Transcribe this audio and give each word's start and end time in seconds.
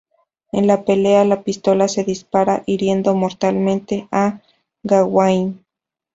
En 0.51 0.65
la 0.65 0.83
pelea, 0.83 1.23
la 1.25 1.43
pistola 1.43 1.87
se 1.87 2.03
dispara, 2.03 2.63
hiriendo 2.65 3.13
mortalmente 3.13 4.07
a 4.11 4.41
Gawain. 4.81 5.63